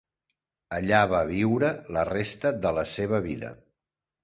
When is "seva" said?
2.95-3.23